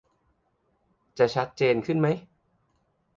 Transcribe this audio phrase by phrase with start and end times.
[1.17, 2.07] จะชัดเจนขึ้นไหม?